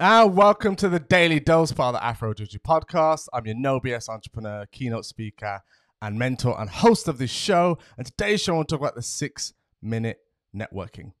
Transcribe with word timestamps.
And 0.00 0.36
welcome 0.36 0.74
to 0.76 0.88
the 0.88 0.98
Daily 0.98 1.38
Dose 1.38 1.70
of 1.70 1.76
the 1.76 2.04
Afro 2.04 2.34
Ndiritu 2.34 2.58
Podcast. 2.58 3.28
I'm 3.32 3.46
your 3.46 3.54
No 3.54 3.78
BS 3.78 4.08
entrepreneur, 4.08 4.66
keynote 4.72 5.06
speaker, 5.06 5.60
and 6.02 6.18
mentor 6.18 6.60
and 6.60 6.68
host 6.68 7.06
of 7.06 7.18
this 7.18 7.30
show. 7.30 7.78
And 7.96 8.04
today's 8.04 8.42
show, 8.42 8.54
I 8.54 8.56
want 8.56 8.68
to 8.70 8.72
talk 8.74 8.80
about 8.80 8.96
the 8.96 9.02
six 9.02 9.54
minute 9.80 10.18
networking. 10.52 11.12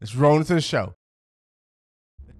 Let's 0.00 0.14
roll 0.14 0.38
into 0.38 0.54
the 0.54 0.62
show. 0.62 0.94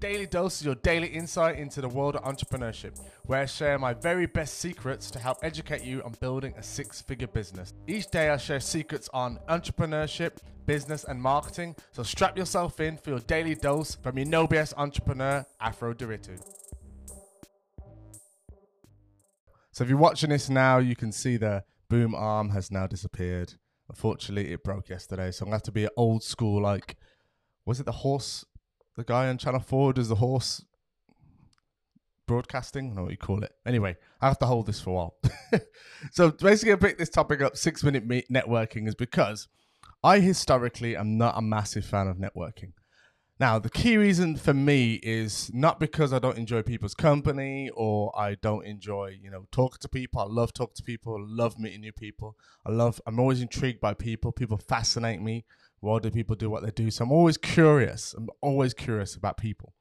Daily 0.02 0.26
Dose 0.26 0.56
is 0.56 0.64
your 0.64 0.74
daily 0.74 1.06
insight 1.06 1.61
into 1.61 1.80
the 1.80 1.88
world 1.88 2.16
of 2.16 2.24
entrepreneurship, 2.24 2.98
where 3.27 3.42
I 3.42 3.46
share 3.46 3.79
my 3.79 3.95
very 3.95 4.27
best 4.27 4.59
secrets 4.59 5.12
to 5.12 5.20
help 5.20 5.38
educate 5.45 5.84
you 5.84 6.02
on 6.02 6.16
building 6.18 6.54
a 6.59 6.62
six 6.64 7.00
figure 7.00 7.28
business. 7.28 7.72
Each 7.86 8.10
day, 8.10 8.28
I 8.28 8.36
share 8.36 8.59
secrets 8.59 9.09
on 9.14 9.38
entrepreneurship, 9.48 10.38
business, 10.66 11.04
and 11.04 11.23
marketing. 11.23 11.77
So 11.92 12.02
strap 12.02 12.36
yourself 12.36 12.80
in 12.80 12.96
for 12.96 13.10
your 13.10 13.20
daily 13.20 13.54
dose 13.54 13.95
from 13.95 14.18
your 14.18 14.27
no 14.27 14.48
BS 14.48 14.74
entrepreneur, 14.77 15.46
Afro 15.60 15.95
Ndiritu. 15.95 16.37
So 19.70 19.84
if 19.84 19.88
you're 19.88 19.96
watching 19.96 20.30
this 20.30 20.50
now, 20.50 20.78
you 20.78 20.96
can 20.96 21.12
see 21.12 21.37
the 21.37 21.62
boom 21.88 22.12
arm 22.12 22.48
has 22.48 22.73
now 22.73 22.88
disappeared. 22.88 23.55
Unfortunately, 23.88 24.52
it 24.52 24.64
broke 24.64 24.88
yesterday, 24.88 25.30
so 25.30 25.45
I'm 25.45 25.50
gonna 25.50 25.59
have 25.59 25.62
to 25.62 25.70
be 25.70 25.87
old 25.96 26.24
school. 26.24 26.60
Like, 26.60 26.96
was 27.64 27.78
it 27.78 27.87
the 27.87 27.92
horse? 27.92 28.45
The 28.96 29.05
guy 29.05 29.28
on 29.28 29.38
Channel 29.38 29.60
Four 29.60 29.92
does 29.95 30.09
the 30.09 30.16
horse 30.16 30.64
broadcasting. 32.27 32.87
I 32.87 32.88
don't 32.88 32.96
know 32.96 33.02
what 33.05 33.10
you 33.12 33.18
call 33.18 33.42
it. 33.42 33.52
Anyway, 33.66 33.96
I 34.20 34.28
have 34.28 34.38
to 34.41 34.46
hold 34.46 34.66
this 34.66 34.80
for 34.80 34.91
a 34.91 34.92
while. 34.92 35.15
so 36.12 36.30
basically, 36.30 36.73
I 36.73 36.77
picked 36.77 36.98
this 36.98 37.09
topic 37.09 37.41
up. 37.41 37.56
Six 37.56 37.82
minute 37.82 38.09
networking 38.09 38.87
is 38.87 38.95
because 38.95 39.48
I 40.05 40.20
historically 40.20 40.96
am 40.96 41.16
not 41.16 41.37
a 41.37 41.42
massive 41.42 41.84
fan 41.84 42.09
of 42.09 42.18
networking. 42.18 42.73
Now, 43.41 43.59
the 43.59 43.70
key 43.70 43.96
reason 43.96 44.37
for 44.37 44.55
me 44.55 45.01
is 45.02 45.51
not 45.52 45.80
because 45.80 46.12
I 46.12 46.18
don't 46.18 46.38
enjoy 46.38 46.62
people's 46.62 46.95
company 46.95 47.70
or 47.74 48.16
I 48.16 48.37
don't 48.37 48.65
enjoy, 48.65 49.18
you 49.20 49.30
know, 49.30 49.46
talking 49.51 49.79
to 49.80 49.88
people. 49.88 50.20
I 50.20 50.26
love 50.26 50.52
talking 50.52 50.76
to 50.76 50.82
people. 50.82 51.16
Love 51.18 51.59
meeting 51.59 51.80
new 51.80 51.93
people. 51.93 52.37
I 52.65 52.70
love, 52.70 53.01
I'm 53.07 53.18
always 53.18 53.40
intrigued 53.40 53.80
by 53.80 53.95
people. 53.95 54.30
People 54.32 54.59
fascinate 54.59 55.20
me. 55.20 55.45
Why 55.83 55.99
do 55.99 56.11
people 56.13 56.37
do 56.37 56.49
what 56.49 56.63
they 56.63 56.71
do? 56.71 56.91
So 56.93 57.05
I'm 57.05 57.11
always 57.11 57.37
curious. 57.37 58.15
I'm 58.16 58.30
always 58.41 58.73
curious 58.73 59.16
about 59.16 59.37
people. 59.37 59.75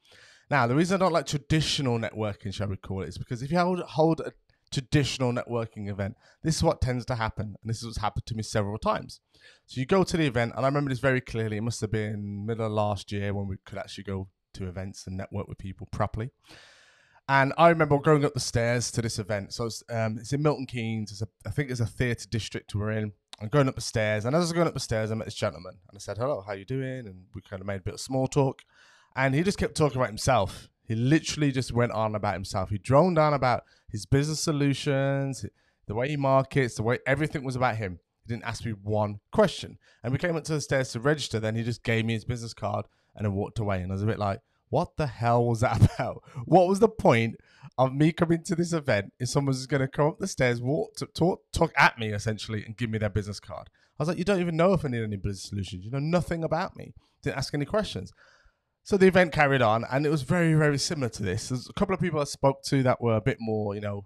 Now, 0.50 0.66
the 0.66 0.76
reason 0.76 0.96
I 0.96 1.06
don't 1.06 1.14
like 1.14 1.28
traditional 1.28 2.00
networking, 2.00 2.52
shall 2.52 2.68
we 2.68 2.76
call 2.76 3.04
it, 3.04 3.10
is 3.10 3.20
because 3.20 3.44
if 3.44 3.52
you 3.52 3.60
hold, 3.60 3.82
hold 3.82 4.20
a 4.20 4.34
traditional 4.72 5.32
networking 5.32 5.90
event, 5.90 6.16
this 6.44 6.56
is 6.56 6.64
what 6.64 6.82
tends 6.82 7.06
to 7.06 7.16
happen. 7.16 7.56
And 7.62 7.70
this 7.70 7.78
is 7.78 7.86
what's 7.86 8.00
happened 8.00 8.26
to 8.26 8.36
me 8.36 8.42
several 8.42 8.80
times. 8.80 9.20
So 9.68 9.80
you 9.80 9.86
go 9.86 10.04
to 10.04 10.18
the 10.18 10.26
event, 10.26 10.54
and 10.56 10.66
I 10.66 10.70
remember 10.70 10.90
this 10.90 11.00
very 11.00 11.22
clearly. 11.22 11.58
It 11.58 11.62
must 11.62 11.82
have 11.82 11.92
been 11.92 12.48
middle 12.48 12.66
of 12.66 12.72
last 12.72 13.12
year 13.12 13.32
when 13.34 13.48
we 13.48 13.58
could 13.64 13.78
actually 13.78 14.06
go 14.06 14.28
to 14.56 14.68
events 14.68 15.06
and 15.06 15.16
network 15.16 15.48
with 15.48 15.60
people 15.60 15.88
properly. 15.92 16.32
And 17.30 17.54
I 17.60 17.70
remember 17.70 18.00
going 18.00 18.26
up 18.26 18.34
the 18.34 18.40
stairs 18.40 18.92
to 18.92 19.04
this 19.04 19.20
event. 19.20 19.54
So 19.54 19.66
it's, 19.66 19.84
um, 19.90 20.18
it's 20.20 20.34
in 20.34 20.42
Milton 20.42 20.66
Keynes. 20.66 21.22
A, 21.22 21.28
I 21.48 21.52
think 21.52 21.70
it's 21.70 21.80
a 21.80 21.86
theatre 21.86 22.28
district 22.28 22.74
we're 22.74 22.92
in. 22.92 23.14
I'm 23.42 23.48
going 23.50 23.68
up 23.68 23.76
the 23.76 23.82
stairs, 23.82 24.26
and 24.26 24.36
as 24.36 24.42
I 24.42 24.44
was 24.44 24.54
going 24.54 24.68
up 24.68 24.76
the 24.76 24.80
stairs, 24.80 25.12
I 25.12 25.16
met 25.16 25.26
this 25.26 25.34
gentleman, 25.34 25.80
and 25.90 25.96
I 25.96 26.00
said, 26.00 26.18
"Hello, 26.18 26.44
how 26.46 26.54
you 26.54 26.66
doing?" 26.66 27.08
And 27.08 27.26
we 27.34 27.42
kind 27.42 27.60
of 27.60 27.66
made 27.66 27.78
a 27.78 27.84
bit 27.84 27.96
of 27.96 28.00
small 28.00 28.28
talk, 28.28 28.62
and 29.16 29.34
he 29.34 29.42
just 29.42 29.58
kept 29.58 29.76
talking 29.76 29.98
about 29.98 30.10
himself. 30.10 30.70
He 30.84 30.96
literally 30.96 31.52
just 31.52 31.72
went 31.72 31.92
on 31.92 32.14
about 32.16 32.34
himself. 32.36 32.70
He 32.70 32.78
droned 32.78 33.18
on 33.18 33.34
about 33.34 33.64
his 33.90 34.06
business 34.06 34.42
solutions, 34.42 35.46
the 35.88 35.96
way 35.96 36.10
he 36.10 36.18
markets, 36.18 36.76
the 36.76 36.84
way 36.84 37.00
everything 37.08 37.44
was 37.44 37.56
about 37.56 37.78
him. 37.78 38.00
He 38.26 38.34
didn't 38.34 38.46
ask 38.46 38.66
me 38.66 38.74
one 38.74 39.20
question. 39.32 39.78
And 40.04 40.12
we 40.12 40.20
came 40.20 40.36
up 40.36 40.44
to 40.44 40.54
the 40.54 40.62
stairs 40.62 40.92
to 40.92 41.00
register. 41.00 41.40
Then 41.40 41.56
he 41.56 41.64
just 41.64 41.84
gave 41.84 42.06
me 42.06 42.14
his 42.14 42.26
business 42.26 42.54
card 42.54 42.86
and 43.16 43.26
then 43.26 43.34
walked 43.34 43.60
away. 43.60 43.82
And 43.82 43.92
I 43.92 43.96
was 43.96 44.04
a 44.04 44.08
bit 44.08 44.20
like, 44.20 44.42
what 44.72 44.96
the 44.98 45.06
hell 45.06 45.46
was 45.46 45.60
that 45.60 45.94
about? 46.00 46.24
What 46.46 46.68
was 46.68 46.80
the 46.80 46.90
point 46.90 47.36
of 47.78 47.94
me 47.94 48.12
coming 48.12 48.44
to 48.46 48.56
this 48.56 48.74
event 48.74 49.14
if 49.20 49.30
someone's 49.30 49.68
going 49.68 49.82
to 49.82 49.88
come 49.88 50.08
up 50.08 50.18
the 50.18 50.28
stairs, 50.28 50.62
walk, 50.62 50.96
to, 50.96 51.06
talk, 51.06 51.44
talk 51.54 51.72
at 51.78 52.00
me 52.00 52.10
essentially, 52.10 52.64
and 52.66 52.76
give 52.76 52.90
me 52.90 52.98
their 52.98 53.10
business 53.10 53.40
card? 53.40 53.70
I 54.00 54.04
was 54.04 54.08
like, 54.08 54.18
you 54.18 54.24
don't 54.24 54.42
even 54.42 54.58
know 54.58 54.74
if 54.74 54.84
I 54.84 54.88
need 54.88 55.04
any 55.04 55.18
business 55.18 55.44
solutions. 55.44 55.86
You 55.86 55.92
know 55.92 56.00
nothing 56.00 56.44
about 56.44 56.76
me. 56.76 56.94
Didn't 57.22 57.38
ask 57.38 57.54
any 57.54 57.66
questions. 57.66 58.12
So 58.84 58.98
the 58.98 59.06
event 59.06 59.32
carried 59.32 59.62
on, 59.62 59.86
and 59.92 60.08
it 60.08 60.10
was 60.10 60.24
very, 60.24 60.56
very 60.56 60.80
similar 60.80 61.10
to 61.10 61.24
this. 61.24 61.50
There's 61.50 61.70
a 61.70 61.74
couple 61.74 61.94
of 61.94 62.02
people 62.02 62.20
I 62.20 62.24
spoke 62.24 62.64
to 62.64 62.82
that 62.82 63.00
were 63.00 63.16
a 63.16 63.22
bit 63.22 63.38
more, 63.40 63.76
you 63.76 63.82
know, 63.82 64.06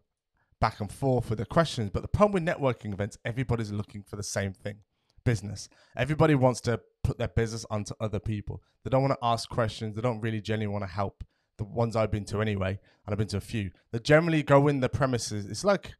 back 0.59 0.81
and 0.81 0.91
forth 0.91 1.29
with 1.29 1.39
the 1.39 1.45
questions. 1.45 1.91
But 1.91 2.01
the 2.01 2.09
problem 2.09 2.43
with 2.43 2.53
networking 2.53 2.91
events, 2.91 3.17
everybody's 3.23 3.71
looking 3.71 4.03
for 4.03 4.17
the 4.17 4.23
same 4.23 4.51
thing 4.51 4.79
business. 5.25 5.67
Everybody 5.97 6.35
wants 6.35 6.61
to 6.61 6.79
put 7.03 7.17
their 7.17 7.27
business 7.27 7.65
onto 7.69 7.93
other 7.99 8.19
people. 8.19 8.61
They 8.83 8.89
don't 8.89 9.01
want 9.01 9.13
to 9.13 9.25
ask 9.25 9.49
questions. 9.49 9.95
They 9.95 10.01
don't 10.01 10.21
really 10.21 10.41
genuinely 10.41 10.71
want 10.71 10.89
to 10.89 10.95
help. 10.95 11.23
The 11.57 11.65
ones 11.65 11.95
I've 11.95 12.11
been 12.11 12.25
to 12.25 12.41
anyway, 12.41 12.79
and 13.05 13.13
I've 13.13 13.17
been 13.17 13.27
to 13.27 13.37
a 13.37 13.41
few, 13.41 13.71
they 13.91 13.99
generally 13.99 14.43
go 14.43 14.67
in 14.67 14.79
the 14.79 14.89
premises. 14.89 15.45
It's 15.45 15.63
like 15.63 15.93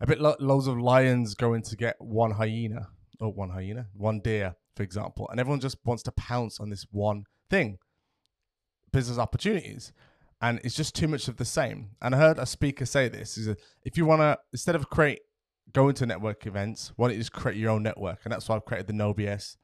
a 0.00 0.06
bit 0.06 0.20
like 0.20 0.36
loads 0.40 0.66
of 0.66 0.78
lions 0.78 1.34
going 1.34 1.62
to 1.62 1.76
get 1.76 1.96
one 1.98 2.32
hyena 2.32 2.88
or 3.20 3.32
one 3.32 3.50
hyena, 3.50 3.86
one 3.94 4.20
deer, 4.20 4.56
for 4.76 4.82
example, 4.82 5.28
and 5.30 5.40
everyone 5.40 5.60
just 5.60 5.78
wants 5.84 6.02
to 6.04 6.12
pounce 6.12 6.60
on 6.60 6.70
this 6.70 6.86
one 6.90 7.24
thing 7.50 7.78
business 8.92 9.18
opportunities 9.18 9.92
and 10.42 10.60
it's 10.64 10.74
just 10.74 10.94
too 10.94 11.08
much 11.08 11.28
of 11.28 11.36
the 11.36 11.44
same. 11.44 11.90
And 12.02 12.14
I 12.14 12.18
heard 12.18 12.38
a 12.38 12.44
speaker 12.44 12.84
say 12.84 13.08
this: 13.08 13.38
is 13.38 13.56
if 13.84 13.96
you 13.96 14.04
want 14.04 14.20
to, 14.20 14.38
instead 14.52 14.74
of 14.74 14.90
create 14.90 15.20
going 15.72 15.94
to 15.94 16.06
network 16.06 16.46
events, 16.46 16.92
don't 16.98 17.12
you 17.12 17.18
just 17.18 17.32
create 17.32 17.56
your 17.56 17.70
own 17.70 17.82
network? 17.82 18.20
And 18.24 18.32
that's 18.32 18.48
why 18.48 18.56
I've 18.56 18.64
created 18.64 18.86
the 18.86 18.92
No 18.92 19.14
BS 19.14 19.56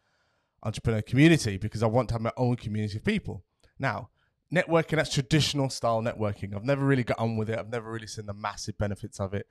entrepreneur 0.63 1.03
community 1.03 1.57
because 1.57 1.83
I 1.83 1.87
want 1.87 2.09
to 2.09 2.15
have 2.15 2.23
my 2.23 2.33
own 2.37 2.57
community 2.57 2.99
of 2.99 3.05
people. 3.05 3.45
Now, 3.79 4.11
networking 4.53 4.97
that's 4.97 5.13
traditional 5.13 5.71
style 5.71 6.03
networking. 6.03 6.55
I've 6.55 6.65
never 6.65 6.85
really 6.85 7.05
got 7.05 7.19
on 7.19 7.37
with 7.37 7.51
it. 7.51 7.59
I've 7.59 7.71
never 7.71 7.91
really 7.91 8.07
seen 8.07 8.27
the 8.27 8.35
massive 8.35 8.79
benefits 8.79 9.21
of 9.21 9.35
it. 9.35 9.47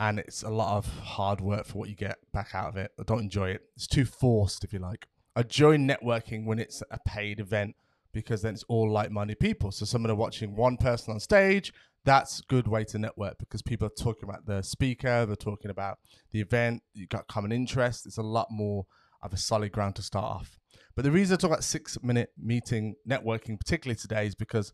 And 0.00 0.18
it's 0.18 0.42
a 0.42 0.50
lot 0.50 0.76
of 0.76 0.86
hard 1.00 1.40
work 1.40 1.66
for 1.66 1.78
what 1.78 1.88
you 1.88 1.96
get 1.96 2.18
back 2.32 2.54
out 2.54 2.68
of 2.68 2.76
it. 2.76 2.92
I 3.00 3.02
don't 3.02 3.20
enjoy 3.20 3.50
it. 3.50 3.62
It's 3.74 3.86
too 3.86 4.04
forced, 4.04 4.62
if 4.62 4.72
you 4.72 4.78
like. 4.78 5.08
I 5.34 5.42
join 5.42 5.88
networking 5.88 6.44
when 6.44 6.58
it's 6.58 6.82
a 6.90 6.98
paid 7.06 7.40
event 7.40 7.74
because 8.12 8.42
then 8.42 8.54
it's 8.54 8.64
all 8.64 8.90
like-minded 8.90 9.40
people. 9.40 9.72
So 9.72 9.84
someone 9.84 10.10
are 10.10 10.16
watching 10.16 10.54
one 10.54 10.76
person 10.76 11.14
on 11.14 11.20
stage, 11.20 11.72
that's 12.08 12.40
a 12.40 12.42
good 12.48 12.66
way 12.66 12.84
to 12.84 12.98
network 12.98 13.38
because 13.38 13.60
people 13.62 13.86
are 13.86 14.02
talking 14.04 14.28
about 14.28 14.46
the 14.46 14.62
speaker, 14.62 15.26
they're 15.26 15.36
talking 15.36 15.70
about 15.70 15.98
the 16.32 16.40
event, 16.40 16.82
you 16.94 17.06
got 17.06 17.28
common 17.28 17.52
interest. 17.52 18.06
It's 18.06 18.18
a 18.18 18.22
lot 18.22 18.48
more 18.50 18.86
of 19.22 19.32
a 19.32 19.36
solid 19.36 19.72
ground 19.72 19.94
to 19.96 20.02
start 20.02 20.24
off. 20.24 20.58
But 20.94 21.04
the 21.04 21.10
reason 21.10 21.34
I 21.34 21.36
talk 21.36 21.50
about 21.50 21.64
six-minute 21.64 22.30
meeting 22.36 22.94
networking, 23.08 23.58
particularly 23.58 23.96
today, 23.96 24.26
is 24.26 24.34
because 24.34 24.72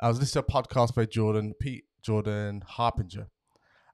I 0.00 0.08
was 0.08 0.18
listening 0.20 0.44
to 0.44 0.48
a 0.48 0.62
podcast 0.62 0.94
by 0.94 1.06
Jordan 1.06 1.54
Pete 1.60 1.84
Jordan 2.02 2.62
Harbinger. 2.66 3.26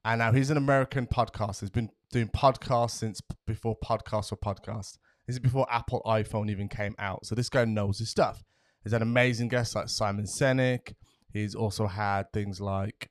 and 0.04 0.19
now 0.19 0.32
he's 0.32 0.50
an 0.50 0.56
American 0.56 1.06
podcast. 1.06 1.60
He's 1.60 1.70
been 1.70 1.91
doing 2.10 2.28
podcasts 2.28 2.98
since 2.98 3.20
before 3.47 3.76
podcasts 3.82 4.31
were 4.31 4.36
podcasts. 4.36 4.98
This 5.26 5.36
is 5.36 5.41
before 5.41 5.66
Apple 5.70 6.02
iPhone 6.04 6.50
even 6.50 6.69
came 6.69 6.94
out. 6.98 7.25
So 7.25 7.34
this 7.34 7.48
guy 7.48 7.64
knows 7.64 7.98
his 7.98 8.10
stuff. 8.10 8.42
He's 8.82 8.92
had 8.92 9.02
amazing 9.02 9.48
guests 9.48 9.76
like 9.76 9.88
Simon 9.88 10.25
Sinek. 10.25 10.94
He's 11.32 11.54
also 11.54 11.87
had 11.87 12.32
things 12.32 12.60
like 12.60 13.10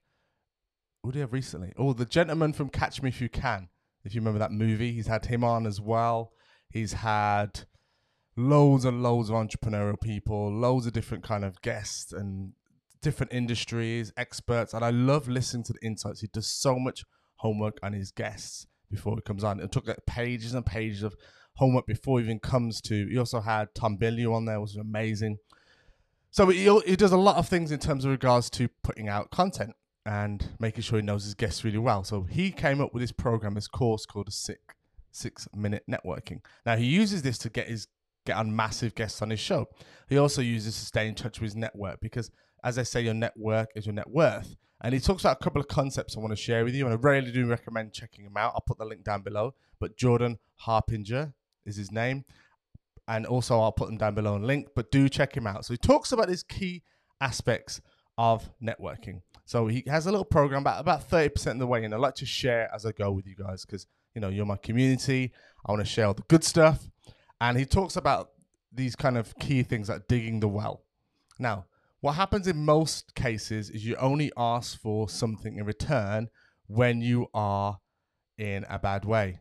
who 1.04 1.12
did 1.12 1.18
he 1.18 1.22
have 1.22 1.34
recently? 1.34 1.74
Oh, 1.78 1.94
the 1.94 2.06
gentleman 2.06 2.54
from 2.54 2.70
Catch 2.70 3.02
Me 3.02 3.10
If 3.10 3.22
You 3.22 3.30
Can. 3.30 3.70
If 4.04 4.14
you 4.14 4.22
remember 4.22 4.40
that 4.40 4.52
movie, 4.52 4.94
he's 4.94 5.08
had 5.08 5.26
him 5.26 5.44
on 5.44 5.66
as 5.66 5.82
well. 5.82 6.32
He's 6.70 6.94
had 6.94 7.62
loads 8.38 8.86
and 8.86 9.02
loads 9.02 9.30
of 9.30 9.36
entrepreneurial 9.36 10.00
people, 10.00 10.52
loads 10.52 10.86
of 10.86 10.94
different 10.94 11.24
kind 11.24 11.44
of 11.44 11.62
guests 11.62 12.14
and 12.14 12.54
different 13.02 13.34
industries, 13.34 14.14
experts, 14.16 14.74
and 14.74 14.86
I 14.86 14.92
love 14.92 15.28
listening 15.28 15.64
to 15.66 15.74
the 15.74 15.86
insights. 15.86 16.22
He 16.22 16.28
does 16.28 16.48
so 16.48 16.78
much 16.78 17.04
homework 17.38 17.80
on 17.82 17.94
his 17.94 18.12
guests 18.12 18.68
before 18.90 19.16
he 19.16 19.22
comes 19.22 19.44
on. 19.44 19.60
It 19.60 19.72
took 19.72 19.88
like 19.88 20.06
pages 20.06 20.54
and 20.54 20.66
pages 20.66 21.02
of 21.02 21.16
homework 21.56 21.88
before 21.88 22.20
he 22.20 22.26
even 22.26 22.40
comes 22.40 22.80
to. 22.82 23.08
He 23.08 23.18
also 23.18 23.42
had 23.42 23.74
Tom 23.74 23.98
Bilyeu 23.98 24.34
on 24.34 24.46
there, 24.46 24.60
which 24.62 24.76
was 24.76 24.78
amazing. 24.78 25.38
So 26.32 26.48
he, 26.48 26.64
he 26.86 26.96
does 26.96 27.12
a 27.12 27.18
lot 27.18 27.38
of 27.38 27.48
things 27.48 27.72
in 27.72 27.80
terms 27.80 28.06
of 28.06 28.12
regards 28.12 28.50
to 28.52 28.70
putting 28.84 29.10
out 29.10 29.32
content 29.32 29.74
and 30.06 30.50
making 30.60 30.82
sure 30.82 31.00
he 31.00 31.06
knows 31.06 31.26
his 31.26 31.34
guests 31.34 31.64
really 31.64 31.78
well. 31.78 32.04
So 32.04 32.24
he 32.24 32.52
came 32.52 32.82
up 32.82 32.94
with 32.94 33.02
this 33.02 33.12
program, 33.12 33.54
this 33.54 33.68
course 33.68 34.06
called 34.06 34.30
a 34.30 34.32
six 34.32 34.60
six 35.14 35.48
minute 35.54 35.84
networking. 35.90 36.40
Now 36.66 36.78
he 36.78 36.86
uses 36.86 37.22
this 37.22 37.38
to 37.40 37.50
get 37.50 37.68
his 37.68 37.88
get 38.26 38.38
on 38.38 38.56
massive 38.56 38.96
guests 38.96 39.22
on 39.22 39.30
his 39.30 39.40
show. 39.40 39.68
He 40.08 40.18
also 40.18 40.42
uses 40.42 40.78
to 40.80 40.86
stay 40.86 41.08
in 41.08 41.16
touch 41.16 41.40
with 41.40 41.50
his 41.50 41.56
network 41.56 42.00
because, 42.02 42.32
as 42.64 42.78
I 42.78 42.84
say, 42.84 43.02
your 43.02 43.14
network 43.14 43.70
is 43.76 43.86
your 43.86 43.94
net 43.94 44.10
worth. 44.10 44.56
And 44.84 44.94
he 44.94 45.00
talks 45.00 45.24
about 45.24 45.38
a 45.40 45.44
couple 45.44 45.62
of 45.62 45.68
concepts 45.68 46.18
I 46.18 46.22
want 46.22 46.32
to 46.32 46.36
share 46.36 46.64
with 46.64 46.74
you, 46.74 46.86
and 46.86 46.94
I 46.94 46.98
really 46.98 47.32
do 47.32 47.46
recommend 47.46 47.94
checking 47.94 48.26
him 48.26 48.36
out. 48.38 48.54
I'll 48.56 48.62
put 48.62 48.80
the 48.80 48.86
link 48.86 49.04
down 49.04 49.22
below. 49.22 49.54
But 49.80 49.96
Jordan 49.96 50.40
Harbinger 50.56 51.34
is 51.66 51.76
his 51.76 51.92
name, 51.92 52.26
and 53.12 53.26
also 53.26 53.60
I'll 53.60 53.74
put 53.74 53.88
them 53.88 53.98
down 53.98 54.16
below 54.16 54.38
in 54.38 54.44
link. 54.44 54.70
But 54.74 54.90
do 54.90 55.10
check 55.10 55.36
him 55.36 55.46
out. 55.46 55.66
So 55.66 55.74
he 55.74 55.78
talks 55.78 56.14
about 56.14 56.30
these 56.30 56.44
key 56.44 56.84
aspects 57.20 57.82
of 58.18 58.50
networking. 58.64 59.22
So 59.46 59.68
he 59.68 59.84
has 59.88 60.08
a 60.08 60.12
little 60.12 60.26
program 60.26 60.62
about 60.62 60.80
about 60.80 61.04
thirty 61.04 61.30
percent 61.30 61.58
of 61.58 61.60
the 61.60 61.68
way, 61.68 61.84
and 61.84 61.94
I'd 61.94 62.00
like 62.00 62.16
to 62.16 62.26
share 62.26 62.74
as 62.74 62.86
I 62.86 62.94
go 62.94 63.12
with 63.12 63.28
you 63.28 63.36
guys 63.36 63.66
because 63.66 63.86
you 64.16 64.22
know 64.22 64.30
you're 64.30 64.46
my 64.46 64.56
community. 64.56 65.34
I 65.66 65.72
want 65.72 65.86
to 65.86 65.92
share 65.92 66.08
all 66.08 66.14
the 66.14 66.24
good 66.24 66.44
stuff, 66.44 66.88
and 67.42 67.58
he 67.58 67.66
talks 67.66 67.98
about 67.98 68.30
these 68.72 68.96
kind 68.96 69.18
of 69.18 69.38
key 69.38 69.62
things 69.64 69.90
like 69.90 70.08
digging 70.08 70.40
the 70.40 70.48
well. 70.48 70.84
Now, 71.38 71.66
what 72.00 72.14
happens 72.14 72.48
in 72.48 72.64
most 72.64 73.14
cases 73.14 73.70
is 73.70 73.86
you 73.86 73.98
only 73.98 74.32
ask 74.38 74.80
for 74.80 75.10
something 75.10 75.58
in 75.58 75.66
return 75.66 76.30
when 76.68 77.02
you 77.02 77.28
are 77.34 77.80
in 78.38 78.66
a 78.70 78.80
bad 78.80 79.04
way. 79.04 79.40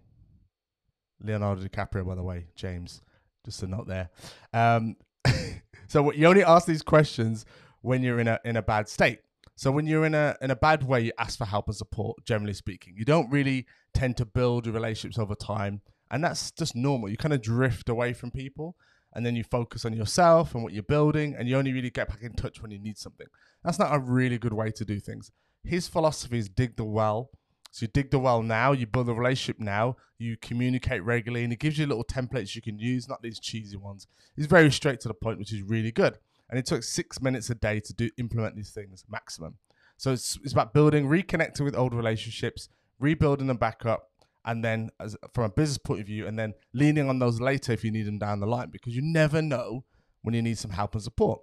Leonardo 1.23 1.63
DiCaprio, 1.63 2.05
by 2.05 2.17
the 2.17 2.23
way, 2.23 2.47
James, 2.57 3.03
just 3.45 3.63
a 3.63 3.67
note 3.67 3.87
there. 3.87 4.11
Um, 4.53 4.97
so 5.89 6.13
you 6.13 6.27
only 6.27 6.45
ask 6.45 6.67
these 6.67 6.83
questions 6.83 7.45
when 7.83 8.03
you're 8.03 8.21
in 8.21 8.29
a 8.29 8.39
in 8.45 8.57
a 8.57 8.63
bad 8.63 8.89
state. 8.89 9.21
So 9.57 9.71
when 9.71 9.87
you're 9.87 10.07
in 10.07 10.15
a 10.15 10.37
in 10.41 10.51
a 10.51 10.57
bad 10.57 10.83
way, 10.83 11.03
you 11.03 11.13
ask 11.19 11.39
for 11.39 11.45
help 11.45 11.67
and 11.67 11.77
support. 11.77 12.25
Generally 12.25 12.55
speaking, 12.55 12.95
you 12.97 13.05
don't 13.05 13.31
really 13.31 13.67
tend 13.95 14.17
to 14.19 14.25
build 14.25 14.67
relationships 14.67 15.19
over 15.19 15.35
time, 15.35 15.83
and 16.11 16.25
that's 16.25 16.51
just 16.53 16.75
normal. 16.75 17.09
You 17.09 17.17
kind 17.17 17.35
of 17.35 17.43
drift 17.43 17.89
away 17.89 18.13
from 18.13 18.31
people, 18.31 18.77
and 19.15 19.25
then 19.25 19.37
you 19.37 19.45
focus 19.45 19.85
on 19.85 19.93
yourself 19.93 20.55
and 20.55 20.63
what 20.63 20.73
you're 20.73 20.83
building, 20.83 21.35
and 21.39 21.49
you 21.49 21.57
only 21.57 21.73
really 21.73 21.91
get 21.91 22.09
back 22.09 22.23
in 22.23 22.33
touch 22.35 22.63
when 22.63 22.71
you 22.71 22.79
need 22.79 22.99
something. 22.99 23.27
That's 23.65 23.79
not 23.79 23.95
a 23.95 23.99
really 23.99 24.39
good 24.39 24.55
way 24.55 24.71
to 24.71 24.85
do 24.85 24.99
things. 24.99 25.31
His 25.63 25.89
philosophy 25.89 26.39
is 26.39 26.49
dig 26.49 26.77
the 26.77 26.85
well 26.85 27.31
so 27.71 27.85
you 27.85 27.89
dig 27.89 28.11
the 28.11 28.19
well 28.19 28.43
now, 28.43 28.73
you 28.73 28.87
build 28.87 29.09
a 29.09 29.15
relationship 29.15 29.61
now, 29.61 29.97
you 30.19 30.37
communicate 30.37 31.05
regularly, 31.05 31.45
and 31.45 31.53
it 31.53 31.61
gives 31.61 31.79
you 31.79 31.87
little 31.87 32.05
templates 32.05 32.57
you 32.57 32.63
can 32.63 32.79
use, 32.79 33.09
not 33.09 33.23
these 33.23 33.39
cheesy 33.39 33.77
ones. 33.77 34.07
It's 34.37 34.47
very 34.47 34.73
straight 34.73 35.01
to 35.01 35.09
the 35.09 35.15
point, 35.15 35.39
which 35.39 35.53
is 35.53 35.63
really 35.63 35.93
good. 35.93 36.19
And 36.49 36.59
it 36.59 36.67
took 36.67 36.83
six 36.83 37.23
minutes 37.23 37.49
a 37.49 37.55
day 37.55 37.79
to 37.81 37.95
do 37.95 38.11
implement 38.19 38.57
these 38.57 38.71
things 38.71 39.05
maximum. 39.09 39.57
So 39.97 40.13
it's, 40.13 40.37
it's 40.43 40.53
about 40.53 40.75
building, 40.75 41.07
reconnecting 41.07 41.65
with 41.65 41.77
old 41.77 41.95
relationships, 41.95 42.69
rebuilding 42.99 43.47
them 43.47 43.57
back 43.57 43.87
up, 43.87 44.11
and 44.45 44.65
then 44.65 44.91
as, 44.99 45.17
from 45.33 45.45
a 45.45 45.51
business 45.51 45.79
point 45.79 46.01
of 46.01 46.07
view, 46.07 46.27
and 46.27 46.37
then 46.37 46.55
leaning 46.73 47.09
on 47.09 47.21
those 47.21 47.41
later 47.41 47.73
if 47.73 47.85
you 47.85 47.93
need 47.93 48.07
them 48.07 48.19
down 48.19 48.41
the 48.41 48.47
line, 48.47 48.71
because 48.71 48.97
you 48.97 49.03
never 49.03 49.41
know 49.41 49.85
when 50.23 50.35
you 50.35 50.43
need 50.43 50.59
some 50.59 50.73
help 50.73 50.95
and 50.95 51.03
support. 51.03 51.41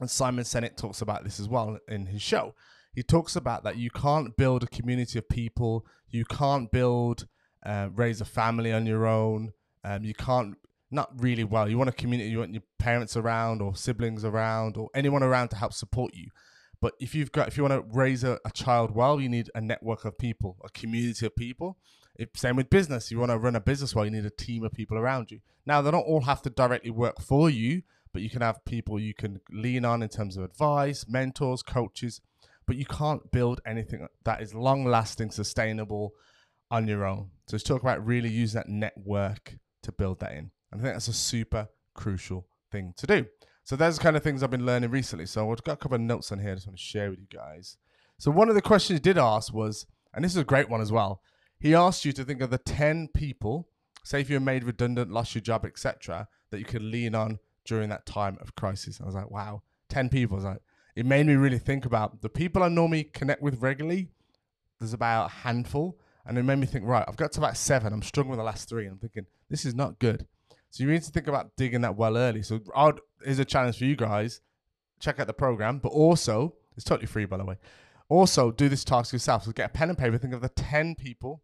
And 0.00 0.10
Simon 0.10 0.44
Sinek 0.44 0.76
talks 0.76 1.00
about 1.00 1.24
this 1.24 1.40
as 1.40 1.48
well 1.48 1.78
in 1.88 2.06
his 2.06 2.20
show 2.20 2.54
he 2.92 3.02
talks 3.02 3.36
about 3.36 3.62
that 3.64 3.76
you 3.76 3.90
can't 3.90 4.36
build 4.36 4.62
a 4.62 4.66
community 4.66 5.18
of 5.18 5.28
people, 5.28 5.86
you 6.10 6.24
can't 6.24 6.70
build, 6.70 7.26
uh, 7.64 7.88
raise 7.94 8.20
a 8.20 8.24
family 8.24 8.72
on 8.72 8.86
your 8.86 9.06
own, 9.06 9.52
um, 9.84 10.04
you 10.04 10.14
can't, 10.14 10.56
not 10.90 11.08
really 11.20 11.44
well. 11.44 11.68
You 11.68 11.78
want 11.78 11.90
a 11.90 11.92
community, 11.92 12.30
you 12.30 12.40
want 12.40 12.52
your 12.52 12.64
parents 12.78 13.16
around 13.16 13.62
or 13.62 13.76
siblings 13.76 14.24
around 14.24 14.76
or 14.76 14.88
anyone 14.94 15.22
around 15.22 15.48
to 15.48 15.56
help 15.56 15.72
support 15.72 16.14
you. 16.14 16.30
But 16.80 16.94
if 16.98 17.14
you've 17.14 17.30
got, 17.30 17.46
if 17.46 17.56
you 17.56 17.62
want 17.62 17.74
to 17.74 17.96
raise 17.96 18.24
a, 18.24 18.40
a 18.44 18.50
child 18.50 18.92
well, 18.92 19.20
you 19.20 19.28
need 19.28 19.50
a 19.54 19.60
network 19.60 20.04
of 20.04 20.18
people, 20.18 20.56
a 20.64 20.70
community 20.70 21.26
of 21.26 21.36
people. 21.36 21.76
If, 22.16 22.30
same 22.34 22.56
with 22.56 22.70
business. 22.70 23.10
You 23.10 23.18
want 23.18 23.30
to 23.30 23.38
run 23.38 23.54
a 23.54 23.60
business 23.60 23.94
well, 23.94 24.04
you 24.04 24.10
need 24.10 24.26
a 24.26 24.30
team 24.30 24.64
of 24.64 24.72
people 24.72 24.98
around 24.98 25.30
you. 25.30 25.40
Now, 25.64 25.80
they 25.80 25.90
don't 25.90 26.02
all 26.02 26.22
have 26.22 26.42
to 26.42 26.50
directly 26.50 26.90
work 26.90 27.20
for 27.20 27.48
you, 27.48 27.82
but 28.12 28.22
you 28.22 28.30
can 28.30 28.42
have 28.42 28.64
people 28.64 28.98
you 28.98 29.14
can 29.14 29.40
lean 29.50 29.84
on 29.84 30.02
in 30.02 30.08
terms 30.08 30.36
of 30.36 30.42
advice, 30.42 31.06
mentors, 31.06 31.62
coaches 31.62 32.20
but 32.66 32.76
you 32.76 32.84
can't 32.84 33.30
build 33.30 33.60
anything 33.66 34.06
that 34.24 34.42
is 34.42 34.54
long 34.54 34.84
lasting, 34.84 35.30
sustainable 35.30 36.12
on 36.70 36.86
your 36.86 37.04
own. 37.04 37.30
So 37.46 37.56
let's 37.56 37.64
talk 37.64 37.82
about 37.82 38.04
really 38.04 38.28
using 38.28 38.58
that 38.58 38.68
network 38.68 39.56
to 39.82 39.92
build 39.92 40.20
that 40.20 40.32
in. 40.32 40.50
And 40.70 40.80
I 40.80 40.84
think 40.84 40.94
that's 40.94 41.08
a 41.08 41.12
super 41.12 41.68
crucial 41.94 42.46
thing 42.70 42.94
to 42.96 43.06
do. 43.06 43.26
So 43.64 43.76
there's 43.76 43.98
the 43.98 44.02
kind 44.02 44.16
of 44.16 44.22
things 44.22 44.42
I've 44.42 44.50
been 44.50 44.66
learning 44.66 44.90
recently. 44.90 45.26
So 45.26 45.50
I've 45.50 45.62
got 45.62 45.72
a 45.72 45.76
couple 45.76 45.96
of 45.96 46.00
notes 46.00 46.32
on 46.32 46.38
here 46.38 46.52
I 46.52 46.54
just 46.54 46.66
want 46.66 46.78
to 46.78 46.82
share 46.82 47.10
with 47.10 47.20
you 47.20 47.26
guys. 47.32 47.76
So 48.18 48.30
one 48.30 48.48
of 48.48 48.54
the 48.54 48.62
questions 48.62 48.98
he 48.98 49.02
did 49.02 49.18
ask 49.18 49.52
was, 49.52 49.86
and 50.14 50.24
this 50.24 50.32
is 50.32 50.38
a 50.38 50.44
great 50.44 50.68
one 50.68 50.80
as 50.80 50.92
well. 50.92 51.22
He 51.58 51.74
asked 51.74 52.04
you 52.04 52.12
to 52.12 52.24
think 52.24 52.40
of 52.40 52.50
the 52.50 52.58
10 52.58 53.08
people, 53.14 53.68
say 54.02 54.20
if 54.20 54.30
you're 54.30 54.40
made 54.40 54.64
redundant, 54.64 55.10
lost 55.10 55.34
your 55.34 55.42
job, 55.42 55.64
etc., 55.64 56.28
that 56.50 56.58
you 56.58 56.64
could 56.64 56.82
lean 56.82 57.14
on 57.14 57.38
during 57.64 57.88
that 57.90 58.06
time 58.06 58.38
of 58.40 58.54
crisis. 58.54 59.00
I 59.00 59.06
was 59.06 59.14
like, 59.14 59.30
wow, 59.30 59.62
10 59.88 60.08
people. 60.08 60.36
I 60.36 60.38
was 60.38 60.44
like, 60.44 60.62
it 60.96 61.06
made 61.06 61.26
me 61.26 61.34
really 61.34 61.58
think 61.58 61.84
about 61.84 62.22
the 62.22 62.28
people 62.28 62.62
I 62.62 62.68
normally 62.68 63.04
connect 63.04 63.42
with 63.42 63.60
regularly. 63.62 64.08
There's 64.78 64.92
about 64.92 65.26
a 65.26 65.32
handful, 65.32 65.98
and 66.24 66.38
it 66.38 66.42
made 66.42 66.58
me 66.58 66.66
think, 66.66 66.86
right, 66.86 67.04
I've 67.06 67.16
got 67.16 67.32
to 67.32 67.40
about 67.40 67.56
seven. 67.56 67.92
I'm 67.92 68.02
struggling 68.02 68.30
with 68.30 68.38
the 68.38 68.44
last 68.44 68.68
three. 68.68 68.86
I'm 68.86 68.98
thinking 68.98 69.26
this 69.48 69.64
is 69.64 69.74
not 69.74 69.98
good. 69.98 70.26
So 70.70 70.84
you 70.84 70.90
need 70.90 71.02
to 71.02 71.10
think 71.10 71.26
about 71.26 71.56
digging 71.56 71.80
that 71.82 71.96
well 71.96 72.16
early. 72.16 72.42
So 72.42 72.60
I'd, 72.74 73.00
here's 73.24 73.38
a 73.38 73.44
challenge 73.44 73.78
for 73.78 73.84
you 73.84 73.96
guys: 73.96 74.40
check 74.98 75.20
out 75.20 75.26
the 75.26 75.32
program, 75.32 75.78
but 75.78 75.90
also 75.90 76.54
it's 76.76 76.84
totally 76.84 77.06
free, 77.06 77.24
by 77.24 77.36
the 77.36 77.44
way. 77.44 77.56
Also, 78.08 78.50
do 78.50 78.68
this 78.68 78.84
task 78.84 79.12
yourself. 79.12 79.44
So 79.44 79.52
get 79.52 79.66
a 79.70 79.72
pen 79.72 79.88
and 79.88 79.98
paper. 79.98 80.18
Think 80.18 80.34
of 80.34 80.40
the 80.40 80.48
ten 80.48 80.94
people 80.94 81.42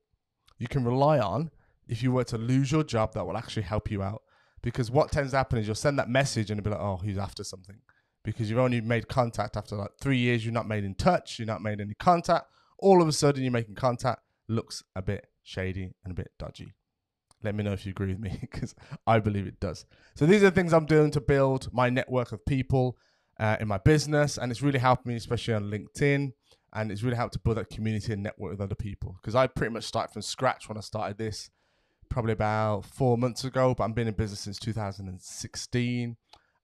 you 0.59 0.69
can 0.69 0.85
rely 0.85 1.19
on 1.19 1.51
if 1.87 2.03
you 2.03 2.11
were 2.11 2.25
to 2.25 2.39
lose 2.39 2.73
your 2.73 2.83
job 2.83 3.13
that 3.15 3.27
will 3.27 3.37
actually 3.37 3.63
help 3.63 3.91
you 3.91 4.03
out. 4.03 4.23
Because 4.63 4.91
what 4.91 5.13
tends 5.13 5.33
to 5.33 5.37
happen 5.37 5.59
is 5.59 5.67
you'll 5.67 5.77
send 5.77 5.99
that 5.99 6.09
message 6.09 6.51
and 6.51 6.59
it'll 6.59 6.71
be 6.71 6.75
like, 6.75 6.85
oh, 6.85 6.97
he's 6.97 7.19
after 7.19 7.45
something 7.45 7.77
because 8.27 8.51
you've 8.51 8.59
only 8.59 8.81
made 8.81 9.09
contact 9.09 9.57
after 9.57 9.77
like 9.77 9.93
three 10.01 10.19
years. 10.19 10.45
You're 10.45 10.53
not 10.53 10.69
made 10.69 10.85
in 10.85 10.97
touch. 10.97 11.39
You're 11.39 11.47
not 11.47 11.63
made 11.63 11.81
any 11.81 11.95
contact. 11.95 12.47
All 12.79 13.01
of 13.01 13.09
a 13.09 13.13
sudden, 13.13 13.43
you're 13.43 13.53
making 13.53 13.77
contact. 13.77 14.21
Looks 14.49 14.83
a 14.95 15.01
bit 15.01 15.29
shady 15.45 15.95
and 16.05 16.11
a 16.11 16.15
bit 16.15 16.33
dodgy. 16.39 16.75
Let 17.43 17.55
me 17.55 17.63
know 17.63 17.73
if 17.73 17.87
you 17.87 17.91
agree 17.91 18.09
with 18.09 18.19
me 18.19 18.37
because 18.41 18.75
I 19.07 19.21
believe 19.21 19.47
it 19.47 19.61
does. 19.61 19.87
So 20.17 20.27
these 20.27 20.43
are 20.43 20.51
the 20.51 20.51
things 20.51 20.75
I'm 20.75 20.87
doing 20.87 21.13
to 21.13 21.21
build 21.21 21.73
my 21.73 21.89
network 21.89 22.33
of 22.33 22.45
people 22.45 22.99
uh, 23.39 23.57
in 23.61 23.69
my 23.69 23.79
business, 23.79 24.37
and 24.37 24.51
it's 24.51 24.63
really 24.63 24.81
helped 24.81 25.07
me, 25.07 25.15
especially 25.15 25.55
on 25.55 25.71
LinkedIn. 25.71 26.33
And 26.73 26.93
it's 26.93 27.03
really 27.03 27.17
helped 27.17 27.35
to 27.35 27.39
build 27.39 27.57
that 27.57 27.71
community 27.71 28.13
and 28.13 28.23
network 28.23 28.51
with 28.51 28.61
other 28.61 28.75
people 28.75 29.17
because 29.23 29.35
I 29.35 29.47
pretty 29.47 29.73
much 29.73 29.85
started 29.85 30.13
from 30.13 30.21
scratch 30.21 30.69
when 30.69 30.77
I 30.77 30.81
started 30.81 31.17
this 31.17 31.49
probably 32.11 32.33
about 32.33 32.85
four 32.85 33.17
months 33.17 33.45
ago, 33.45 33.75
but 33.75 33.85
I've 33.85 33.95
been 33.95 34.09
in 34.09 34.15
business 34.15 34.41
since 34.41 34.59
2016 34.59 36.17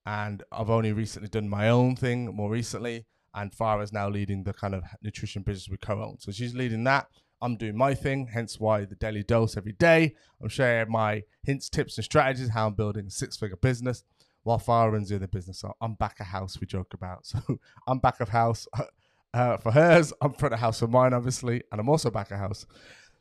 and 0.05 0.43
I've 0.51 0.69
only 0.69 0.91
recently 0.93 1.29
done 1.29 1.49
my 1.49 1.69
own 1.69 1.95
thing 1.95 2.25
more 2.35 2.49
recently. 2.49 3.05
And 3.35 3.51
Farah's 3.51 3.91
now 3.91 4.09
leading 4.09 4.43
the 4.43 4.53
kind 4.53 4.75
of 4.75 4.83
nutrition 5.01 5.41
business 5.41 5.69
we 5.69 5.77
co-own. 5.77 6.19
So 6.19 6.31
she's 6.31 6.53
leading 6.53 6.83
that. 6.83 7.07
I'm 7.41 7.57
doing 7.57 7.75
my 7.75 7.93
thing, 7.93 8.27
hence 8.27 8.59
why 8.59 8.85
the 8.85 8.95
daily 8.95 9.23
dose 9.23 9.57
every 9.57 9.73
day. 9.73 10.15
I'm 10.41 10.49
sharing 10.49 10.91
my 10.91 11.23
hints, 11.43 11.67
tips, 11.67 11.97
and 11.97 12.05
strategies 12.05 12.49
how 12.49 12.67
I'm 12.67 12.73
building 12.73 13.07
a 13.07 13.09
six-figure 13.09 13.57
business 13.57 14.03
while 14.43 14.59
Farah 14.59 14.91
runs 14.91 15.09
the 15.09 15.15
other 15.15 15.27
business. 15.27 15.59
So 15.59 15.73
I'm 15.81 15.95
back 15.95 16.19
of 16.19 16.27
house, 16.27 16.59
we 16.59 16.67
joke 16.67 16.93
about. 16.93 17.25
So 17.25 17.59
I'm 17.87 17.99
back 17.99 18.19
of 18.19 18.29
house 18.29 18.67
uh, 19.33 19.57
for 19.57 19.71
hers. 19.71 20.13
I'm 20.21 20.33
front 20.33 20.53
of 20.53 20.59
house 20.59 20.79
for 20.79 20.87
mine, 20.87 21.13
obviously, 21.13 21.63
and 21.71 21.81
I'm 21.81 21.89
also 21.89 22.11
back 22.11 22.31
of 22.31 22.37
house. 22.37 22.65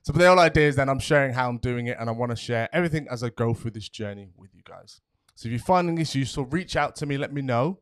So, 0.02 0.12
the 0.12 0.26
whole 0.26 0.40
idea 0.40 0.68
is 0.68 0.76
then 0.76 0.88
I'm 0.88 0.98
sharing 0.98 1.32
how 1.32 1.48
I'm 1.48 1.58
doing 1.58 1.86
it, 1.86 1.96
and 1.98 2.08
I 2.08 2.12
want 2.12 2.30
to 2.30 2.36
share 2.36 2.68
everything 2.72 3.06
as 3.08 3.22
I 3.22 3.28
go 3.30 3.54
through 3.54 3.70
this 3.70 3.88
journey 3.88 4.30
with 4.36 4.50
you 4.52 4.60
guys. 4.64 5.00
So 5.34 5.48
if 5.48 5.52
you're 5.52 5.58
finding 5.58 5.94
this 5.94 6.14
useful, 6.14 6.44
reach 6.46 6.76
out 6.76 6.96
to 6.96 7.06
me. 7.06 7.16
Let 7.16 7.32
me 7.32 7.42
know 7.42 7.80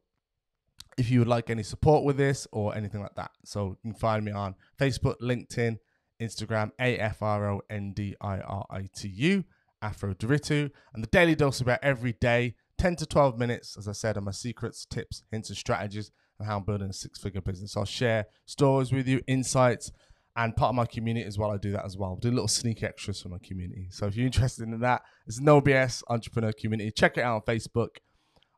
if 0.97 1.11
you 1.11 1.19
would 1.21 1.29
like 1.29 1.51
any 1.51 1.63
support 1.63 2.05
with 2.05 2.17
this 2.17 2.47
or 2.53 2.77
anything 2.77 3.01
like 3.01 3.15
that. 3.17 3.31
So 3.45 3.77
you 3.83 3.93
can 3.93 3.95
find 3.95 4.25
me 4.25 4.33
on 4.33 4.55
Facebook, 4.79 5.17
LinkedIn, 5.21 5.79
Instagram, 6.21 6.73
A 6.79 6.99
F 6.99 7.23
R 7.23 7.51
O 7.51 7.61
N 7.71 7.93
D 7.93 8.15
I 8.21 8.41
R 8.41 8.67
I 8.71 8.89
T 8.95 9.09
U, 9.09 9.45
Afro 9.83 10.15
Ndiritu. 10.15 10.71
And 10.95 11.03
the 11.03 11.09
daily 11.09 11.35
dose 11.35 11.61
about 11.61 11.81
every 11.83 12.13
day, 12.13 12.55
10 12.79 12.97
to 12.97 13.07
12 13.07 13.39
minutes, 13.39 13.77
as 13.77 13.89
I 13.89 13.93
said, 13.93 14.17
on 14.17 14.25
my 14.25 14.31
secrets, 14.31 14.85
tips, 14.85 15.23
hints, 15.31 15.49
and 15.49 15.59
strategies 15.59 16.11
and 16.39 16.49
how 16.49 16.57
I'm 16.57 16.65
building 16.65 16.91
a 16.91 16.93
six 16.93 17.21
figure 17.21 17.41
business. 17.41 17.77
I'll 17.77 17.85
share 17.85 18.27
stories 18.47 18.93
with 18.93 19.07
you, 19.07 19.21
insights, 19.27 19.93
and 20.41 20.57
part 20.57 20.71
of 20.71 20.75
my 20.75 20.87
community 20.87 21.27
as 21.27 21.37
well. 21.37 21.51
I 21.51 21.59
do 21.59 21.71
that 21.73 21.85
as 21.85 21.99
well. 21.99 22.17
I 22.17 22.21
do 22.21 22.31
little 22.31 22.49
sneak 22.49 22.83
extras 22.83 23.21
for 23.21 23.29
my 23.29 23.37
community. 23.43 23.89
So 23.91 24.07
if 24.07 24.17
you're 24.17 24.25
interested 24.25 24.67
in 24.67 24.81
that, 24.81 25.03
it's 25.27 25.39
No 25.39 25.61
BS 25.61 26.03
Entrepreneur 26.09 26.53
Community. 26.53 26.91
Check 26.91 27.19
it 27.19 27.21
out 27.21 27.35
on 27.37 27.41
Facebook. 27.43 27.99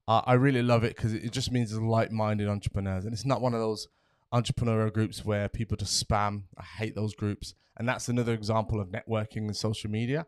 Uh, 0.07 0.23
I 0.25 0.35
really 0.35 0.63
love 0.63 0.85
it 0.85 0.95
because 0.95 1.13
it, 1.13 1.33
just 1.33 1.51
means 1.51 1.71
there's 1.71 1.83
like-minded 1.83 2.49
entrepreneurs, 2.49 3.05
and 3.05 3.13
it's 3.13 3.25
not 3.25 3.41
one 3.41 3.53
of 3.53 3.59
those 3.59 3.89
entrepreneurial 4.33 4.93
groups 4.93 5.25
where 5.25 5.49
people 5.49 5.77
just 5.77 6.09
spam. 6.09 6.45
I 6.57 6.63
hate 6.63 6.95
those 6.95 7.15
groups, 7.15 7.55
and 7.77 7.89
that's 7.89 8.09
another 8.09 8.33
example 8.33 8.81
of 8.81 8.89
networking 8.89 9.39
and 9.39 9.57
social 9.57 9.91
media. 9.91 10.27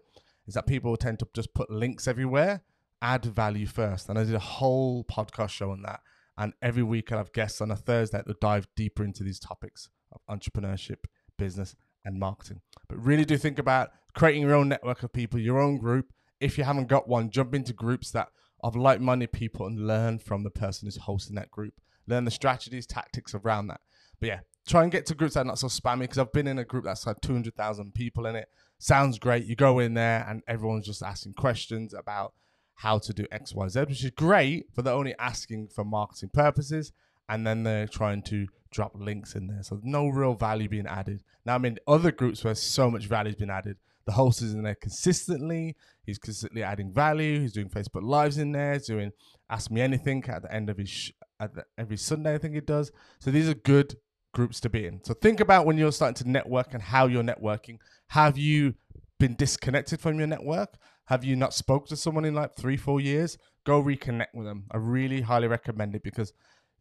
Is 0.49 0.55
that 0.55 0.67
people 0.67 0.97
tend 0.97 1.21
to 1.21 1.29
just 1.35 1.55
put 1.55 1.71
links 1.71 2.09
everywhere, 2.09 2.63
add 3.01 3.25
value 3.25 3.67
first, 3.67 4.09
and 4.09 4.19
I 4.19 4.25
did 4.25 4.35
a 4.35 4.41
whole 4.41 5.05
podcast 5.05 5.51
show 5.51 5.71
on 5.71 5.83
that. 5.83 6.01
And 6.37 6.53
every 6.61 6.83
week 6.83 7.13
I 7.13 7.17
have 7.19 7.33
guests 7.33 7.61
on 7.61 7.71
a 7.71 7.77
Thursday 7.77 8.23
that 8.27 8.41
dive 8.41 8.67
deeper 8.75 9.05
into 9.05 9.23
these 9.23 9.39
topics 9.39 9.89
of 10.11 10.21
entrepreneurship 10.29 11.05
business, 11.37 11.75
and 12.05 12.19
marketing. 12.19 12.61
But 12.89 13.03
really 13.03 13.25
do 13.25 13.37
think 13.37 13.59
about 13.59 13.91
creating 14.15 14.43
your 14.43 14.55
own 14.55 14.69
network 14.69 15.03
of 15.03 15.13
people, 15.13 15.41
your 15.41 15.61
own 15.61 15.79
group. 15.79 16.13
If 16.41 16.59
you 16.59 16.65
haven't 16.65 16.89
got 16.89 17.09
one, 17.09 17.31
jump 17.31 17.55
into 17.55 17.73
groups 17.73 18.11
that 18.13 18.29
of 18.63 18.77
like-minded 18.77 19.33
people 19.33 19.67
and 19.67 19.87
learn 19.87 20.19
from 20.19 20.43
the 20.43 20.51
person 20.51 20.87
who's 20.87 20.97
hosting 20.97 21.37
that 21.37 21.51
group. 21.51 21.75
Learn 22.07 22.25
the 22.25 22.31
strategies, 22.31 22.87
tactics 22.87 23.35
around 23.35 23.67
that. 23.69 23.81
But 24.21 24.27
yeah, 24.29 24.41
try 24.67 24.83
and 24.83 24.93
get 24.93 25.07
to 25.07 25.15
groups 25.15 25.35
that 25.35 25.41
are 25.41 25.45
not 25.45 25.59
so 25.59 25.67
spammy 25.67 26.01
because 26.01 26.19
I've 26.19 26.33
been 26.33 26.47
in 26.47 26.59
a 26.59 26.65
group 26.65 26.85
that's 26.85 27.05
had 27.05 27.21
200,000 27.23 27.95
people 27.95 28.27
in 28.27 28.37
it. 28.37 28.49
Sounds 28.79 29.19
great. 29.19 29.45
You 29.45 29.57
go 29.57 29.79
in 29.79 29.95
there 29.95 30.27
and 30.29 30.43
everyone's 30.47 30.87
just 30.87 31.03
asking 31.03 31.35
questions 31.35 31.95
about 31.95 32.33
how 32.77 32.99
to 32.99 33.13
do 33.13 33.27
X, 33.31 33.55
Y, 33.55 33.69
Z, 33.69 33.81
which 33.81 34.05
is 34.05 34.11
great, 34.11 34.67
but 34.75 34.85
they're 34.85 34.95
only 34.95 35.15
asking 35.19 35.69
for 35.69 35.85
marketing 35.85 36.31
purposes 36.33 36.93
and 37.29 37.47
then 37.47 37.63
they're 37.63 37.89
trying 37.89 38.23
to 38.23 38.47
drop 38.71 38.93
links 38.95 39.35
in 39.35 39.47
there. 39.47 39.63
So 39.63 39.81
no 39.83 40.09
real 40.09 40.35
value 40.35 40.69
being 40.69 40.87
added. 40.87 41.23
Now, 41.47 41.55
I 41.55 41.59
mean, 41.59 41.79
other 41.87 42.11
groups 42.11 42.45
where 42.45 42.55
so 42.55 42.91
much 42.91 43.07
value 43.07 43.31
has 43.31 43.37
been 43.37 43.51
added. 43.51 43.77
The 44.05 44.13
host 44.13 44.43
is 44.43 44.53
in 44.53 44.63
there 44.63 44.75
consistently. 44.75 45.77
He's 46.05 46.19
consistently 46.19 46.63
adding 46.63 46.93
value. 46.93 47.41
He's 47.41 47.53
doing 47.53 47.71
Facebook 47.71 48.03
Lives 48.03 48.37
in 48.37 48.53
there. 48.53 48.75
He's 48.75 48.87
doing 48.87 49.13
Ask 49.49 49.71
Me 49.71 49.81
Anything 49.81 50.23
at 50.29 50.43
the 50.43 50.53
end 50.53 50.69
of 50.69 50.77
his 50.77 50.91
sh- 50.91 51.13
the, 51.41 51.65
every 51.79 51.97
Sunday. 51.97 52.35
I 52.35 52.39
think 52.39 52.55
he 52.55 52.61
does. 52.61 52.93
So 53.21 53.31
these 53.31 53.49
are 53.49 53.55
good 53.55 53.97
groups 54.35 54.61
to 54.61 54.69
be 54.69 54.87
in. 54.87 55.03
So 55.05 55.15
think 55.15 55.41
about 55.41 55.65
when 55.65 55.79
you're 55.79 55.93
starting 55.93 56.23
to 56.23 56.31
network 56.31 56.75
and 56.75 56.83
how 56.83 57.07
you're 57.07 57.23
networking. 57.23 57.79
Have 58.09 58.37
you 58.37 58.75
been 59.19 59.35
disconnected 59.37 60.01
from 60.01 60.19
your 60.19 60.27
network? 60.27 60.77
Have 61.07 61.25
you 61.25 61.37
not 61.37 61.55
spoke 61.55 61.87
to 61.89 61.97
someone 61.97 62.25
in 62.25 62.35
like 62.35 62.57
three, 62.57 62.77
four 62.77 63.01
years? 63.01 63.39
Go 63.65 63.83
reconnect 63.83 64.35
with 64.35 64.47
them. 64.47 64.65
I 64.71 64.79
really 64.79 65.23
highly 65.23 65.49
recommend 65.49 65.95
it 65.95 66.03
because 66.03 66.33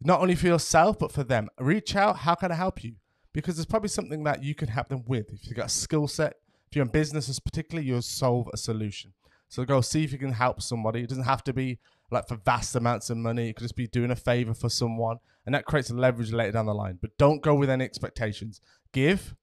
not 0.04 0.20
only 0.20 0.34
for 0.34 0.46
yourself 0.46 0.98
but 0.98 1.10
for 1.10 1.24
them. 1.24 1.48
Reach 1.58 1.96
out. 1.96 2.18
How 2.18 2.34
can 2.34 2.52
I 2.52 2.54
help 2.54 2.84
you? 2.84 2.94
Because 3.32 3.56
there's 3.56 3.66
probably 3.66 3.88
something 3.88 4.22
that 4.24 4.44
you 4.44 4.54
can 4.54 4.68
help 4.68 4.88
them 4.88 5.04
with. 5.06 5.32
If 5.32 5.46
you've 5.46 5.56
got 5.56 5.66
a 5.66 5.70
skill 5.70 6.06
set, 6.06 6.34
if 6.68 6.76
you're 6.76 6.84
in 6.84 6.90
businesses 6.90 7.40
particularly, 7.40 7.88
you'll 7.88 8.02
solve 8.02 8.48
a 8.52 8.56
solution. 8.56 9.12
So 9.48 9.64
go 9.64 9.80
see 9.80 10.04
if 10.04 10.12
you 10.12 10.18
can 10.18 10.32
help 10.32 10.62
somebody. 10.62 11.02
It 11.02 11.08
doesn't 11.08 11.24
have 11.24 11.44
to 11.44 11.52
be 11.52 11.78
like 12.10 12.28
for 12.28 12.36
vast 12.36 12.74
amounts 12.76 13.10
of 13.10 13.16
money. 13.16 13.48
It 13.48 13.56
could 13.56 13.64
just 13.64 13.76
be 13.76 13.86
doing 13.86 14.10
a 14.10 14.16
favor 14.16 14.54
for 14.54 14.68
someone, 14.68 15.18
and 15.46 15.54
that 15.54 15.64
creates 15.64 15.90
a 15.90 15.94
leverage 15.94 16.32
later 16.32 16.52
down 16.52 16.66
the 16.66 16.74
line. 16.74 16.98
But 17.00 17.16
don't 17.18 17.42
go 17.42 17.54
with 17.54 17.70
any 17.70 17.84
expectations. 17.84 18.60
Give 18.92 19.34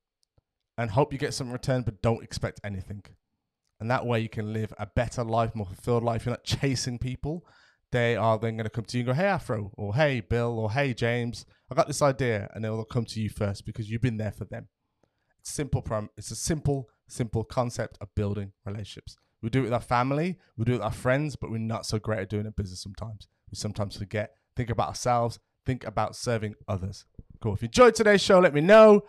and 0.77 0.91
hope 0.91 1.13
you 1.13 1.19
get 1.19 1.33
some 1.33 1.51
return, 1.51 1.83
but 1.83 2.01
don't 2.01 2.23
expect 2.23 2.59
anything. 2.63 3.03
And 3.79 3.89
that 3.89 4.05
way 4.05 4.19
you 4.19 4.29
can 4.29 4.53
live 4.53 4.73
a 4.77 4.85
better 4.85 5.23
life, 5.23 5.55
more 5.55 5.65
fulfilled 5.65 6.03
life. 6.03 6.25
You're 6.25 6.33
not 6.33 6.43
chasing 6.43 6.99
people. 6.99 7.45
They 7.91 8.15
are 8.15 8.37
then 8.37 8.55
going 8.55 8.65
to 8.65 8.69
come 8.69 8.85
to 8.85 8.97
you 8.97 9.01
and 9.01 9.07
go, 9.07 9.13
Hey, 9.13 9.27
Afro, 9.27 9.71
or 9.75 9.95
Hey, 9.95 10.21
Bill, 10.21 10.57
or 10.57 10.71
Hey, 10.71 10.93
James, 10.93 11.45
I 11.69 11.75
got 11.75 11.87
this 11.87 12.01
idea. 12.01 12.49
And 12.53 12.63
they'll 12.63 12.83
come 12.85 13.05
to 13.05 13.21
you 13.21 13.29
first 13.29 13.65
because 13.65 13.89
you've 13.89 14.01
been 14.01 14.17
there 14.17 14.31
for 14.31 14.45
them. 14.45 14.67
It's 15.39 15.51
simple. 15.51 15.81
Prom- 15.81 16.09
it's 16.17 16.31
a 16.31 16.35
simple, 16.35 16.87
simple 17.07 17.43
concept 17.43 17.97
of 17.99 18.13
building 18.15 18.53
relationships. 18.65 19.17
We 19.41 19.49
do 19.49 19.61
it 19.61 19.63
with 19.63 19.73
our 19.73 19.81
family, 19.81 20.37
we 20.55 20.65
do 20.65 20.73
it 20.73 20.75
with 20.75 20.83
our 20.83 20.91
friends, 20.91 21.35
but 21.35 21.49
we're 21.49 21.57
not 21.57 21.85
so 21.85 21.97
great 21.97 22.19
at 22.19 22.29
doing 22.29 22.45
it 22.45 22.55
business 22.55 22.81
sometimes. 22.81 23.27
We 23.49 23.55
sometimes 23.55 23.97
forget, 23.97 24.35
think 24.55 24.69
about 24.69 24.89
ourselves, 24.89 25.39
think 25.65 25.83
about 25.83 26.15
serving 26.15 26.55
others. 26.67 27.05
Cool. 27.41 27.55
If 27.55 27.63
you 27.63 27.65
enjoyed 27.65 27.95
today's 27.95 28.21
show, 28.21 28.39
let 28.39 28.53
me 28.53 28.61
know. 28.61 29.01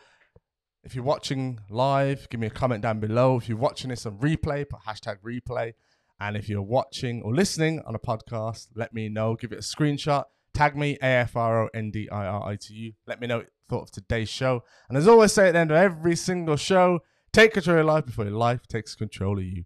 If 0.84 0.94
you're 0.94 1.04
watching 1.04 1.60
live, 1.68 2.28
give 2.30 2.40
me 2.40 2.46
a 2.46 2.50
comment 2.50 2.82
down 2.82 2.98
below. 2.98 3.36
If 3.36 3.48
you're 3.48 3.58
watching 3.58 3.90
this 3.90 4.06
on 4.06 4.18
replay, 4.18 4.68
put 4.68 4.80
hashtag 4.80 5.18
replay. 5.24 5.74
And 6.22 6.36
if 6.36 6.48
you're 6.48 6.62
watching 6.62 7.20
or 7.22 7.34
listening 7.34 7.82
on 7.84 7.96
a 7.96 7.98
podcast, 7.98 8.68
let 8.76 8.94
me 8.94 9.08
know. 9.08 9.34
Give 9.34 9.50
it 9.50 9.58
a 9.58 9.62
screenshot. 9.62 10.22
Tag 10.54 10.76
me, 10.76 10.96
A-F-R-O-N-D-I-R-I-T-U. 11.02 12.92
Let 13.08 13.20
me 13.20 13.26
know 13.26 13.38
what 13.38 13.46
you 13.46 13.50
thought 13.68 13.82
of 13.82 13.90
today's 13.90 14.28
show. 14.28 14.62
And 14.88 14.96
as 14.96 15.08
always 15.08 15.32
say 15.32 15.48
at 15.48 15.52
the 15.54 15.58
end 15.58 15.72
of 15.72 15.76
every 15.76 16.14
single 16.14 16.54
show, 16.54 17.00
take 17.32 17.54
control 17.54 17.74
of 17.74 17.78
your 17.78 17.92
life 17.92 18.06
before 18.06 18.26
your 18.26 18.34
life 18.34 18.68
takes 18.68 18.94
control 18.94 19.36
of 19.38 19.44
you. 19.44 19.64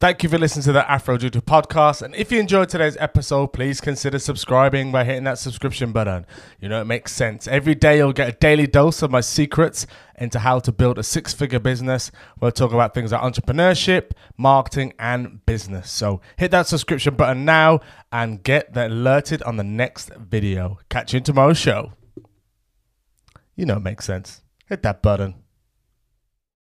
Thank 0.00 0.22
you 0.22 0.28
for 0.28 0.38
listening 0.38 0.62
to 0.62 0.70
the 0.70 0.88
Afro 0.88 1.18
Ndiritu 1.18 1.40
podcast. 1.40 2.02
And 2.02 2.14
if 2.14 2.30
you 2.30 2.38
enjoyed 2.38 2.68
today's 2.68 2.96
episode, 2.98 3.48
please 3.48 3.80
consider 3.80 4.20
subscribing 4.20 4.92
by 4.92 5.02
hitting 5.02 5.24
that 5.24 5.40
subscription 5.40 5.90
button. 5.90 6.24
You 6.60 6.68
know, 6.68 6.80
it 6.80 6.84
makes 6.84 7.10
sense. 7.10 7.48
Every 7.48 7.74
day 7.74 7.96
you'll 7.96 8.12
get 8.12 8.28
a 8.28 8.32
daily 8.38 8.68
dose 8.68 9.02
of 9.02 9.10
my 9.10 9.20
secrets 9.20 9.88
into 10.16 10.38
how 10.38 10.60
to 10.60 10.70
build 10.70 11.00
a 11.00 11.02
six 11.02 11.34
figure 11.34 11.58
business. 11.58 12.12
We'll 12.38 12.52
talk 12.52 12.72
about 12.72 12.94
things 12.94 13.10
like 13.10 13.22
entrepreneurship, 13.22 14.12
marketing, 14.36 14.92
and 15.00 15.44
business. 15.46 15.90
So 15.90 16.20
hit 16.36 16.52
that 16.52 16.68
subscription 16.68 17.16
button 17.16 17.44
now 17.44 17.80
and 18.12 18.40
get 18.40 18.76
alerted 18.76 19.42
on 19.42 19.56
the 19.56 19.64
next 19.64 20.14
video. 20.14 20.78
Catch 20.90 21.12
you 21.12 21.16
in 21.16 21.24
tomorrow's 21.24 21.58
show. 21.58 21.92
You 23.56 23.66
know, 23.66 23.78
it 23.78 23.82
makes 23.82 24.04
sense. 24.04 24.42
Hit 24.68 24.84
that 24.84 25.02
button. 25.02 25.34